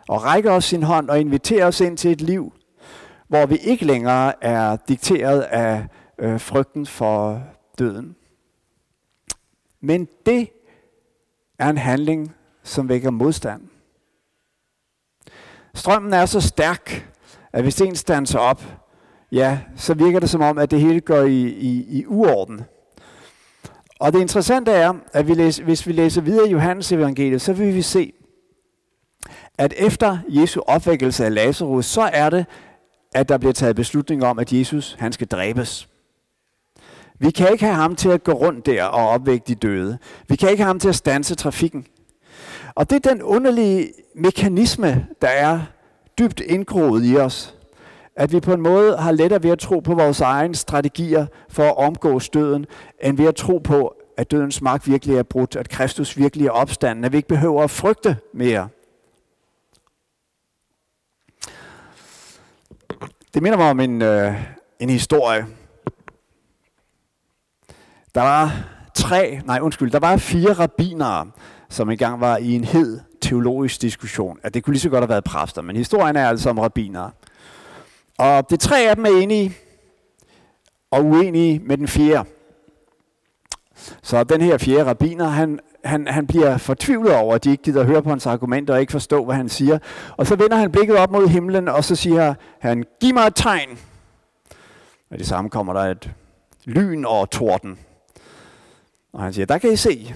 Og 0.10 0.24
række 0.24 0.52
os 0.52 0.66
sin 0.66 0.84
hånd 0.84 1.10
og 1.10 1.20
invitere 1.20 1.66
os 1.66 1.82
ind 1.82 1.98
til 1.98 2.12
et 2.12 2.22
liv, 2.22 2.54
hvor 3.28 3.46
vi 3.46 3.56
ikke 3.56 3.86
længere 3.86 4.44
er 4.44 4.78
dikteret 4.88 5.42
af 5.42 5.88
øh, 6.20 6.40
frygten 6.40 6.86
for 6.86 7.44
døden. 7.80 8.16
Men 9.82 10.08
det 10.26 10.50
er 11.60 11.70
en 11.70 11.78
handling, 11.78 12.36
som 12.64 12.90
vækker 12.90 13.12
modstand. 13.12 13.62
Strømmen 15.76 16.14
er 16.14 16.26
så 16.26 16.42
stærk, 16.42 17.12
at 17.54 17.64
hvis 17.64 17.82
en 17.82 17.96
standser 17.96 18.40
op, 18.40 18.64
ja, 19.32 19.60
så 19.76 19.94
virker 19.94 20.20
det 20.20 20.30
som 20.30 20.42
om, 20.42 20.58
at 20.58 20.72
det 20.72 20.80
hele 20.80 21.02
går 21.02 21.22
i, 21.22 21.42
i, 21.44 22.00
i 22.00 22.06
uorden. 22.08 22.62
Og 24.00 24.14
det 24.14 24.22
interessante 24.22 24.72
er, 24.72 24.94
at 25.14 25.28
vi 25.28 25.34
læser, 25.34 25.64
hvis 25.64 25.88
vi 25.88 25.92
læser 25.92 26.22
videre 26.22 26.48
i 26.48 26.52
Johannes 26.52 26.92
evangeliet, 26.92 27.42
så 27.42 27.54
vil 27.54 27.76
vi 27.76 27.82
se, 27.82 28.14
at 29.58 29.74
efter 29.78 30.18
Jesu 30.30 30.62
opvækkelse 30.68 31.26
af 31.26 31.34
Lazarus, 31.34 31.86
så 31.86 32.02
er 32.02 32.30
det, 32.30 32.46
at 33.14 33.30
der 33.30 33.38
bliver 33.38 33.54
taget 33.54 33.76
beslutning 33.76 34.24
om, 34.24 34.40
at 34.40 34.54
Jesus 34.54 34.96
han 35.00 35.12
skal 35.12 35.28
dræbes. 35.28 35.90
Vi 37.20 37.32
kan 37.32 37.52
ikke 37.52 37.66
have 37.66 37.76
ham 37.76 37.96
til 37.96 38.10
at 38.10 38.24
gå 38.24 38.32
rundt 38.32 38.66
der 38.66 38.84
og 38.84 39.10
opvække 39.10 39.44
de 39.48 39.56
døde. 39.56 39.98
Vi 40.28 40.36
kan 40.36 40.50
ikke 40.50 40.64
have 40.64 40.68
ham 40.68 40.80
til 40.80 40.90
at 40.90 40.96
stanse 40.96 41.36
trafikken. 41.36 41.88
Og 42.76 42.90
det 42.90 43.06
er 43.06 43.10
den 43.10 43.22
underlige 43.22 43.94
mekanisme, 44.16 45.08
der 45.22 45.28
er 45.28 45.60
dybt 46.20 46.40
indgroet 46.40 47.06
i 47.06 47.18
os. 47.18 47.56
At 48.16 48.32
vi 48.32 48.40
på 48.40 48.54
en 48.54 48.62
måde 48.62 48.98
har 48.98 49.12
lettere 49.12 49.44
ved 49.44 49.52
at 49.52 49.60
tro 49.60 49.80
på 49.80 49.96
vores 49.96 50.22
egne 50.22 50.56
strategier 50.56 51.26
for 51.50 51.64
at 51.64 51.78
omgå 51.78 52.20
døden, 52.20 52.66
end 53.04 53.18
ved 53.18 53.26
at 53.26 53.36
tro 53.36 53.58
på, 53.58 53.96
at 54.18 54.32
dødens 54.32 54.62
magt 54.62 54.88
virkelig 54.88 55.18
er 55.18 55.24
brudt, 55.24 55.56
at 55.56 55.70
Kristus 55.70 56.18
virkelig 56.18 56.48
er 56.48 56.52
opstanden, 56.52 57.06
at 57.06 57.12
vi 57.12 57.18
ikke 57.18 57.28
behøver 57.28 57.64
at 57.64 57.72
frygte 57.72 58.18
mere. 58.34 58.70
Det 63.34 63.44
minder 63.44 63.58
mig 63.58 63.70
om 63.70 63.80
en, 63.80 64.02
øh, 64.02 64.34
en 64.80 64.90
historie. 64.90 65.46
Der 68.16 68.22
var 68.22 68.52
tre, 68.94 69.42
nej 69.46 69.60
undskyld, 69.62 69.92
der 69.92 70.00
var 70.00 70.18
fire 70.18 70.54
rabbinere, 70.54 71.32
som 71.70 71.90
engang 71.90 72.22
var 72.22 72.38
i 72.38 72.56
en 72.56 72.64
hed 72.64 73.00
teologisk 73.22 73.82
diskussion. 73.82 74.40
At 74.44 74.54
det 74.54 74.64
kunne 74.64 74.74
lige 74.74 74.82
så 74.82 74.90
godt 74.90 75.02
have 75.02 75.10
været 75.10 75.24
præster, 75.24 75.62
men 75.62 75.76
historien 75.76 76.16
er 76.16 76.28
altså 76.28 76.50
om 76.50 76.60
rabbinere. 76.60 77.12
Og 78.18 78.50
de 78.50 78.58
tre 78.58 78.90
af 78.90 78.96
dem 78.96 79.06
er 79.06 79.10
enige 79.10 79.54
og 80.92 81.06
uenige 81.06 81.60
med 81.60 81.78
den 81.78 81.88
fjerde. 81.88 82.30
Så 84.04 84.24
den 84.24 84.42
her 84.42 84.58
fjerde 84.58 84.90
rabiner, 84.90 85.28
han, 85.28 85.60
han, 85.84 86.08
han 86.08 86.28
bliver 86.28 86.58
fortvivlet 86.58 87.16
over, 87.16 87.36
at 87.36 87.44
de 87.44 87.52
ikke 87.52 87.64
gider 87.64 87.82
at 87.82 87.88
høre 87.88 88.04
på 88.04 88.10
hans 88.10 88.26
argumenter 88.26 88.74
og 88.74 88.82
ikke 88.82 88.92
forstå, 88.92 89.26
hvad 89.26 89.36
han 89.36 89.50
siger. 89.50 89.80
Og 90.18 90.28
så 90.28 90.36
vender 90.36 90.58
han 90.58 90.72
blikket 90.72 90.98
op 90.98 91.12
mod 91.12 91.28
himlen, 91.28 91.68
og 91.68 91.84
så 91.84 91.96
siger 91.96 92.34
han, 92.60 92.84
giv 93.02 93.14
mig 93.14 93.28
et 93.28 93.36
tegn. 93.36 93.70
Og 95.12 95.18
det 95.20 95.28
samme 95.28 95.50
kommer 95.50 95.74
der 95.74 95.82
et 95.82 96.12
lyn 96.66 97.06
og 97.06 97.30
torden. 97.30 97.80
Og 99.16 99.24
han 99.24 99.34
siger, 99.34 99.46
der 99.46 99.58
kan 99.58 99.72
I 99.72 99.76
se. 99.76 100.14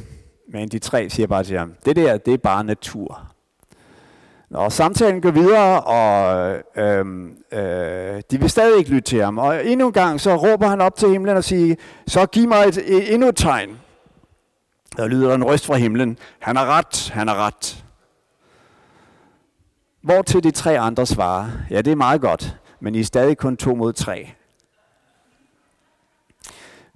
Men 0.47 0.69
de 0.69 0.79
tre 0.79 1.09
siger 1.09 1.27
bare 1.27 1.43
til 1.43 1.57
ham, 1.57 1.73
det 1.85 1.95
der, 1.95 2.17
det 2.17 2.33
er 2.33 2.37
bare 2.37 2.63
natur. 2.63 3.21
Og 4.53 4.71
samtalen 4.71 5.21
går 5.21 5.31
videre, 5.31 5.81
og 5.81 6.57
øhm, 6.75 7.37
øh, 7.51 8.21
de 8.31 8.39
vil 8.39 8.49
stadig 8.49 8.77
ikke 8.77 8.89
lytte 8.89 9.09
til 9.09 9.23
ham. 9.23 9.37
Og 9.37 9.65
endnu 9.65 9.87
en 9.87 9.93
gang, 9.93 10.21
så 10.21 10.35
råber 10.35 10.67
han 10.67 10.81
op 10.81 10.95
til 10.95 11.09
himlen 11.09 11.37
og 11.37 11.43
siger, 11.43 11.75
så 12.07 12.25
giv 12.25 12.47
mig 12.47 12.67
et, 12.67 12.77
et, 12.77 13.13
endnu 13.13 13.27
et 13.27 13.35
tegn. 13.35 13.79
Der 14.97 15.07
lyder 15.07 15.35
en 15.35 15.43
røst 15.43 15.65
fra 15.65 15.75
himlen. 15.75 16.17
Han 16.39 16.55
har 16.55 16.65
ret, 16.65 17.09
han 17.13 17.27
har 17.27 17.35
ret. 17.35 17.83
Hvor 20.01 20.21
til 20.21 20.43
de 20.43 20.51
tre 20.51 20.79
andre 20.79 21.05
svarer, 21.05 21.49
ja 21.69 21.81
det 21.81 21.91
er 21.91 21.95
meget 21.95 22.21
godt, 22.21 22.57
men 22.79 22.95
I 22.95 22.99
er 22.99 23.03
stadig 23.03 23.37
kun 23.37 23.57
to 23.57 23.75
mod 23.75 23.93
tre. 23.93 24.29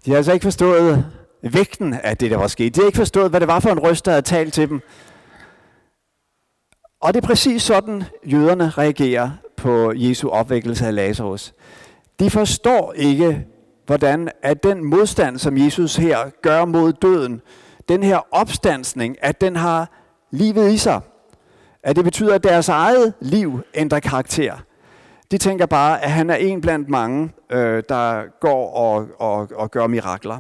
De 0.06 0.12
har 0.12 0.18
altså 0.18 0.34
ikke 0.34 0.44
forstået 0.44 1.06
vægten 1.44 1.94
af 1.94 2.18
det, 2.18 2.32
der 2.32 2.38
var 2.38 2.48
sket. 2.48 2.76
De 2.76 2.80
havde 2.80 2.88
ikke 2.88 2.98
forstået, 2.98 3.30
hvad 3.30 3.40
det 3.40 3.48
var 3.48 3.60
for 3.60 3.70
en 3.70 3.80
røst, 3.80 4.06
der 4.06 4.12
havde 4.12 4.22
talt 4.22 4.54
til 4.54 4.70
dem. 4.70 4.82
Og 7.02 7.14
det 7.14 7.24
er 7.24 7.28
præcis 7.28 7.62
sådan, 7.64 8.04
jøderne 8.26 8.70
reagerer 8.70 9.32
på 9.58 9.94
Jesu 9.96 10.30
opvækkelse 10.30 10.88
af 10.88 10.96
Lazarus. 10.96 11.54
De 12.20 12.30
forstår 12.30 12.94
ikke 12.94 13.46
hvordan 13.86 14.30
at 14.42 14.64
den 14.64 14.84
modstand, 14.84 15.38
som 15.38 15.58
Jesus 15.58 15.96
her 15.96 16.18
gør 16.42 16.66
mod 16.66 16.94
døden, 16.94 17.42
den 17.90 18.04
her 18.04 18.20
opstandsning, 18.32 19.18
at 19.22 19.42
den 19.42 19.56
har 19.56 19.90
livet 20.32 20.72
i 20.72 20.78
sig. 20.78 21.02
At 21.84 21.96
det 21.96 22.04
betyder, 22.04 22.36
at 22.36 22.44
deres 22.44 22.70
eget 22.70 23.14
liv 23.20 23.62
ændrer 23.74 24.00
karakter. 24.00 24.56
De 25.32 25.38
tænker 25.38 25.66
bare, 25.66 26.04
at 26.04 26.12
han 26.12 26.30
er 26.30 26.36
en 26.36 26.62
blandt 26.62 26.90
mange, 26.90 27.32
øh, 27.52 27.84
der 27.90 28.24
går 28.40 28.74
og, 28.76 29.08
og, 29.20 29.50
og 29.56 29.72
gør 29.72 29.88
mirakler. 29.88 30.40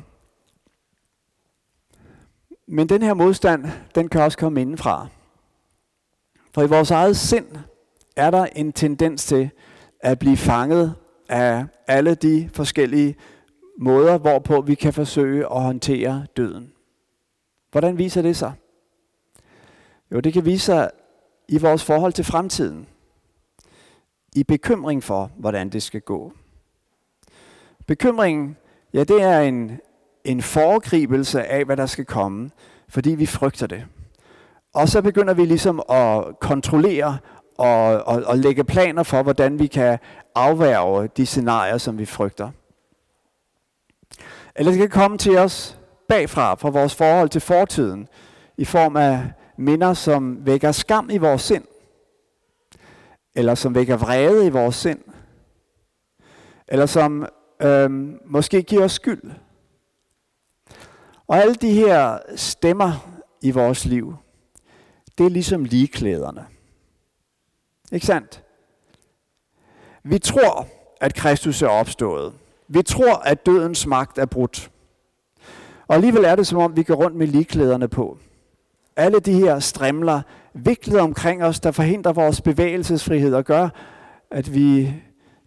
Men 2.67 2.89
den 2.89 3.01
her 3.01 3.13
modstand, 3.13 3.65
den 3.95 4.09
kan 4.09 4.21
også 4.21 4.37
komme 4.37 4.61
indenfra. 4.61 5.07
For 6.53 6.63
i 6.63 6.67
vores 6.67 6.91
eget 6.91 7.17
sind 7.17 7.47
er 8.15 8.31
der 8.31 8.45
en 8.45 8.73
tendens 8.73 9.25
til 9.25 9.49
at 9.99 10.19
blive 10.19 10.37
fanget 10.37 10.95
af 11.29 11.65
alle 11.87 12.15
de 12.15 12.49
forskellige 12.53 13.15
måder, 13.77 14.17
hvorpå 14.17 14.61
vi 14.61 14.75
kan 14.75 14.93
forsøge 14.93 15.45
at 15.45 15.61
håndtere 15.61 16.25
døden. 16.37 16.73
Hvordan 17.71 17.97
viser 17.97 18.21
det 18.21 18.37
sig? 18.37 18.53
Jo, 20.11 20.19
det 20.19 20.33
kan 20.33 20.45
vise 20.45 20.65
sig 20.65 20.89
i 21.47 21.57
vores 21.57 21.83
forhold 21.83 22.13
til 22.13 22.25
fremtiden. 22.25 22.87
I 24.35 24.43
bekymring 24.43 25.03
for, 25.03 25.31
hvordan 25.37 25.69
det 25.69 25.83
skal 25.83 26.01
gå. 26.01 26.33
Bekymringen, 27.87 28.57
ja, 28.93 29.03
det 29.03 29.21
er 29.21 29.39
en, 29.39 29.79
en 30.25 30.41
foregribelse 30.41 31.43
af, 31.43 31.65
hvad 31.65 31.77
der 31.77 31.85
skal 31.85 32.05
komme, 32.05 32.51
fordi 32.89 33.09
vi 33.09 33.25
frygter 33.25 33.67
det. 33.67 33.85
Og 34.73 34.89
så 34.89 35.01
begynder 35.01 35.33
vi 35.33 35.45
ligesom 35.45 35.83
at 35.89 36.39
kontrollere 36.39 37.17
og, 37.57 38.03
og, 38.07 38.23
og 38.25 38.37
lægge 38.37 38.63
planer 38.63 39.03
for, 39.03 39.23
hvordan 39.23 39.59
vi 39.59 39.67
kan 39.67 39.99
afværge 40.35 41.09
de 41.17 41.25
scenarier, 41.25 41.77
som 41.77 41.97
vi 41.97 42.05
frygter. 42.05 42.49
Eller 44.55 44.71
det 44.71 44.79
kan 44.79 44.89
komme 44.89 45.17
til 45.17 45.37
os 45.37 45.79
bagfra, 46.07 46.55
fra 46.55 46.69
vores 46.69 46.95
forhold 46.95 47.29
til 47.29 47.41
fortiden, 47.41 48.07
i 48.57 48.65
form 48.65 48.95
af 48.95 49.31
minder, 49.57 49.93
som 49.93 50.45
vækker 50.45 50.71
skam 50.71 51.09
i 51.09 51.17
vores 51.17 51.41
sind, 51.41 51.65
eller 53.35 53.55
som 53.55 53.75
vækker 53.75 53.97
vrede 53.97 54.45
i 54.45 54.49
vores 54.49 54.75
sind, 54.75 54.99
eller 56.67 56.85
som 56.85 57.25
øhm, 57.61 58.19
måske 58.25 58.63
giver 58.63 58.83
os 58.83 58.91
skyld. 58.91 59.31
Og 61.27 61.37
alle 61.37 61.55
de 61.55 61.73
her 61.73 62.17
stemmer 62.35 63.09
i 63.41 63.51
vores 63.51 63.85
liv, 63.85 64.15
det 65.17 65.25
er 65.25 65.29
ligesom 65.29 65.65
ligeklæderne. 65.65 66.45
Ikke 67.91 68.05
sandt? 68.05 68.43
Vi 70.03 70.19
tror, 70.19 70.67
at 71.01 71.15
Kristus 71.15 71.61
er 71.61 71.67
opstået. 71.67 72.33
Vi 72.67 72.81
tror, 72.81 73.15
at 73.15 73.45
dødens 73.45 73.85
magt 73.87 74.17
er 74.17 74.25
brudt. 74.25 74.71
Og 75.87 75.95
alligevel 75.95 76.25
er 76.25 76.35
det 76.35 76.47
som 76.47 76.57
om, 76.57 76.75
vi 76.77 76.83
går 76.83 76.95
rundt 76.95 77.17
med 77.17 77.27
ligeklæderne 77.27 77.87
på. 77.87 78.17
Alle 78.95 79.19
de 79.19 79.33
her 79.33 79.59
strimler 79.59 80.21
viklet 80.53 80.99
omkring 80.99 81.43
os, 81.43 81.59
der 81.59 81.71
forhindrer 81.71 82.13
vores 82.13 82.41
bevægelsesfrihed 82.41 83.33
og 83.33 83.45
gør, 83.45 83.69
at 84.31 84.53
vi, 84.53 84.93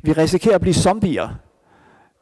vi 0.02 0.12
risikerer 0.12 0.54
at 0.54 0.60
blive 0.60 0.74
zombier, 0.74 1.28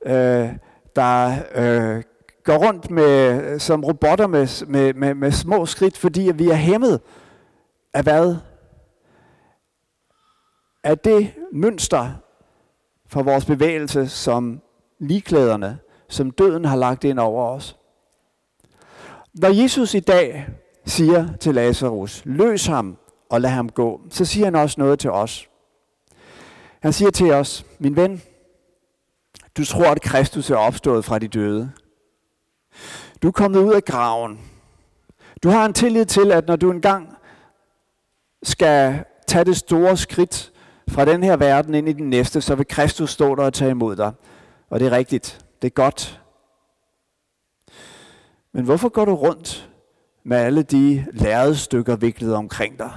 øh, 0.06 0.49
der 0.96 1.37
øh, 1.54 2.02
går 2.45 2.67
rundt 2.67 2.91
med, 2.91 3.59
som 3.59 3.85
robotter 3.85 4.27
med, 4.27 4.67
med, 4.67 4.95
med, 4.95 5.15
med 5.15 5.33
små 5.33 5.67
skridt, 5.67 5.99
fordi 5.99 6.31
vi 6.35 6.49
er 6.49 6.55
hæmmet 6.55 7.01
af 7.95 8.03
hvad? 8.03 8.37
Af 10.85 10.99
det 10.99 11.35
mønster 11.53 12.11
for 13.07 13.23
vores 13.23 13.45
bevægelse, 13.45 14.09
som 14.09 14.61
ligeklæderne, 14.99 15.79
som 16.09 16.31
døden 16.31 16.65
har 16.65 16.77
lagt 16.77 17.05
ind 17.05 17.19
over 17.19 17.49
os. 17.49 17.77
Når 19.35 19.63
Jesus 19.63 19.95
i 19.95 20.00
dag 20.00 20.49
siger 20.87 21.37
til 21.41 21.54
Lazarus, 21.54 22.23
løs 22.25 22.67
ham 22.67 22.97
og 23.30 23.41
lad 23.41 23.50
ham 23.50 23.69
gå, 23.69 24.00
så 24.11 24.25
siger 24.25 24.45
han 24.45 24.54
også 24.54 24.80
noget 24.80 24.99
til 24.99 25.11
os. 25.11 25.49
Han 26.83 26.93
siger 26.93 27.11
til 27.11 27.33
os, 27.33 27.67
min 27.78 27.97
ven, 27.97 28.23
du 29.57 29.65
tror, 29.65 29.91
at 29.91 30.00
Kristus 30.00 30.50
er 30.50 30.57
opstået 30.57 31.04
fra 31.04 31.19
de 31.19 31.28
døde. 31.28 31.73
Du 33.23 33.28
er 33.28 33.32
kommet 33.32 33.60
ud 33.60 33.73
af 33.73 33.84
graven. 33.84 34.41
Du 35.43 35.49
har 35.49 35.67
en 35.67 35.73
tillid 35.73 36.04
til, 36.04 36.32
at 36.32 36.47
når 36.47 36.56
du 36.56 36.71
engang 36.71 37.17
skal 38.43 39.04
tage 39.26 39.45
det 39.45 39.56
store 39.56 39.97
skridt 39.97 40.52
fra 40.89 41.04
den 41.04 41.23
her 41.23 41.37
verden 41.37 41.75
ind 41.75 41.89
i 41.89 41.93
den 41.93 42.10
næste, 42.10 42.41
så 42.41 42.54
vil 42.54 42.67
Kristus 42.69 43.10
stå 43.10 43.34
der 43.34 43.43
og 43.43 43.54
tage 43.54 43.71
imod 43.71 43.97
dig. 43.97 44.13
Og 44.71 44.80
det 44.80 44.87
er 44.87 44.91
rigtigt. 44.91 45.47
Det 45.63 45.69
er 45.69 45.73
godt. 45.73 46.21
Men 48.52 48.65
hvorfor 48.65 48.89
går 48.89 49.04
du 49.04 49.15
rundt 49.15 49.71
med 50.25 50.37
alle 50.37 50.63
de 50.63 51.06
lærede 51.13 51.56
stykker 51.56 51.97
viklet 51.97 52.34
omkring 52.34 52.78
dig? 52.78 52.93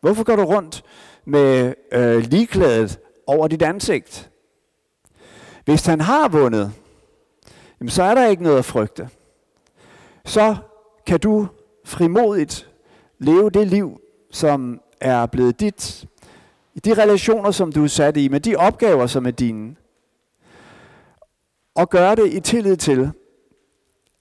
Hvorfor 0.00 0.24
går 0.24 0.36
du 0.36 0.44
rundt 0.44 0.84
med 1.24 1.74
øh, 1.92 2.18
ligeklædet 2.18 2.98
over 3.26 3.48
dit 3.48 3.62
ansigt? 3.62 4.30
Hvis 5.64 5.86
han 5.86 6.00
har 6.00 6.28
vundet, 6.28 6.72
jamen 7.80 7.90
så 7.90 8.02
er 8.02 8.14
der 8.14 8.26
ikke 8.26 8.42
noget 8.42 8.58
at 8.58 8.64
frygte. 8.64 9.08
Så 10.24 10.56
kan 11.06 11.20
du 11.20 11.46
frimodigt 11.84 12.70
leve 13.18 13.50
det 13.50 13.66
liv, 13.66 14.00
som 14.30 14.80
er 15.00 15.26
blevet 15.26 15.60
dit, 15.60 16.06
i 16.74 16.80
de 16.80 16.94
relationer, 16.94 17.50
som 17.50 17.72
du 17.72 17.84
er 17.84 17.88
sat 17.88 18.16
i, 18.16 18.28
med 18.28 18.40
de 18.40 18.56
opgaver, 18.56 19.06
som 19.06 19.26
er 19.26 19.30
dine. 19.30 19.76
Og 21.74 21.90
gøre 21.90 22.14
det 22.14 22.32
i 22.32 22.40
tillid 22.40 22.76
til, 22.76 23.10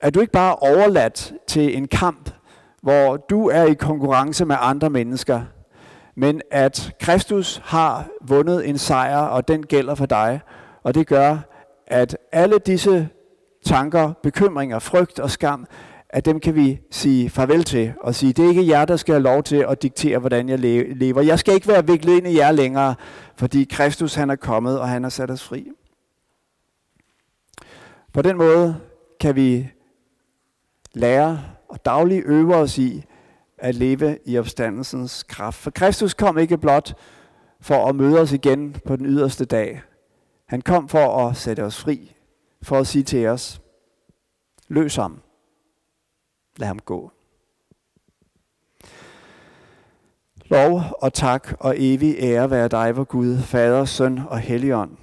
at 0.02 0.16
du 0.16 0.20
ikke 0.20 0.32
bare 0.32 0.52
er 0.52 0.76
overladt 0.76 1.34
til 1.48 1.78
en 1.78 1.88
kamp, 1.88 2.30
hvor 2.82 3.18
du 3.18 3.50
er 3.50 3.64
i 3.64 3.74
konkurrence 3.74 4.46
med 4.46 4.56
andre 4.60 4.90
mennesker, 4.90 5.42
men 6.16 6.42
at 6.52 6.96
Kristus 7.00 7.62
har 7.64 8.08
vundet 8.22 8.70
en 8.70 8.78
sejr, 8.78 9.18
og 9.18 9.48
den 9.48 9.66
gælder 9.66 9.96
for 9.96 10.06
dig. 10.06 10.42
Og 10.84 10.96
det 10.96 11.08
gør, 11.08 11.38
at 11.88 12.18
alle 12.32 12.60
disse 12.60 13.10
tanker, 13.66 14.14
bekymringer, 14.24 14.80
frygt 14.80 15.20
og 15.20 15.32
skam, 15.32 15.66
at 16.10 16.26
dem 16.26 16.40
kan 16.40 16.56
vi 16.56 16.80
sige 16.92 17.30
farvel 17.30 17.64
til 17.64 17.94
og 18.02 18.16
sige, 18.16 18.34
det 18.34 18.46
er 18.46 18.50
ikke 18.50 18.68
jer, 18.68 18.86
der 18.86 18.96
skal 18.96 19.14
have 19.14 19.24
lov 19.24 19.44
til 19.44 19.66
at 19.70 19.82
diktere, 19.84 20.20
hvordan 20.20 20.50
jeg 20.50 20.60
lever. 20.96 21.22
Jeg 21.22 21.40
skal 21.40 21.54
ikke 21.54 21.68
være 21.68 21.88
viklet 21.88 22.18
ind 22.18 22.28
i 22.28 22.38
jer 22.38 22.52
længere, 22.52 22.96
fordi 23.36 23.64
Kristus 23.64 24.16
han 24.16 24.30
er 24.30 24.36
kommet, 24.36 24.80
og 24.80 24.90
han 24.90 25.04
har 25.04 25.10
sat 25.10 25.32
os 25.32 25.44
fri. 25.44 25.68
På 28.14 28.22
den 28.22 28.38
måde 28.38 28.76
kan 29.20 29.36
vi 29.36 29.70
lære 30.94 31.42
og 31.70 31.86
dagligt 31.86 32.26
øve 32.26 32.56
os 32.56 32.78
i 32.78 33.04
at 33.58 33.76
leve 33.76 34.18
i 34.26 34.38
opstandelsens 34.38 35.24
kraft. 35.24 35.58
For 35.58 35.72
Kristus 35.72 36.14
kom 36.14 36.38
ikke 36.38 36.58
blot 36.58 36.94
for 37.62 37.88
at 37.88 37.96
møde 37.96 38.20
os 38.20 38.32
igen 38.32 38.76
på 38.86 38.96
den 38.96 39.06
yderste 39.06 39.46
dag. 39.46 39.82
Han 40.46 40.62
kom 40.62 40.90
for 40.90 41.28
at 41.28 41.38
sætte 41.38 41.64
os 41.64 41.82
fri, 41.82 42.15
for 42.66 42.80
at 42.80 42.88
sige 42.88 43.04
til 43.04 43.28
os, 43.28 43.62
løs 44.68 44.96
ham. 44.96 45.22
Lad 46.58 46.68
ham 46.68 46.80
gå. 46.80 47.12
Lov 50.46 50.82
og 51.02 51.14
tak 51.14 51.54
og 51.60 51.76
evig 51.78 52.16
ære 52.20 52.50
være 52.50 52.68
dig, 52.68 52.96
vor 52.96 53.04
Gud, 53.04 53.38
Fader, 53.38 53.86
Søn 53.86 54.20
og 54.20 54.40
Helligånd. 54.40 54.98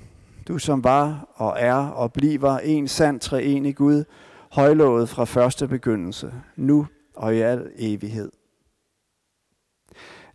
Du 0.49 0.59
som 0.59 0.85
var 0.85 1.29
og 1.35 1.57
er 1.59 1.75
og 1.75 2.13
bliver 2.13 2.59
en 2.59 2.89
sand 2.89 3.21
treenig 3.21 3.77
Gud, 3.77 4.05
højlovet 4.51 5.09
fra 5.09 5.25
første 5.25 5.69
begyndelse, 5.69 6.33
nu 6.57 6.87
og 7.15 7.35
i 7.35 7.41
al 7.41 7.71
evighed. 7.77 8.31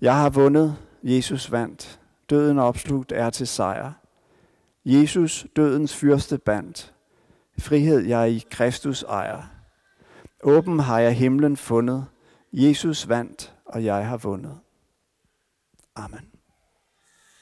Jeg 0.02 0.16
har 0.16 0.30
vundet, 0.30 0.78
Jesus 1.04 1.52
vandt, 1.52 2.00
døden 2.30 2.60
opslugt 2.60 3.12
er 3.12 3.30
til 3.30 3.48
sejr. 3.48 3.92
Jesus, 4.86 5.46
dødens 5.56 5.96
fyrste 5.96 6.38
band, 6.38 6.92
frihed 7.60 8.00
jeg 8.00 8.32
i 8.32 8.46
Kristus 8.52 9.04
ejer. 9.04 9.44
Åben 10.44 10.80
har 10.80 11.00
jeg 11.00 11.16
himlen 11.16 11.58
fundet, 11.58 12.06
Jesus 12.54 13.10
vandt, 13.10 13.56
og 13.66 13.84
jeg 13.84 14.08
har 14.08 14.18
vundet. 14.18 14.60
Amen. 15.96 16.37